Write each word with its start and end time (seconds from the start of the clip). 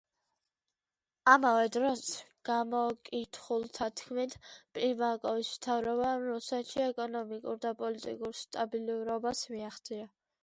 ამავე 1.31 1.65
დროს, 1.75 1.99
გამოკითხულთა 2.49 3.89
თქმით, 4.01 4.33
პრიმაკოვის 4.77 5.51
მთავრობამ 5.59 6.25
რუსეთში 6.29 6.81
ეკონომიკურ 6.87 7.61
და 7.67 7.75
პოლიტიკურ 7.83 8.33
სტაბილურობას 8.41 9.43
მიაღწია. 9.57 10.09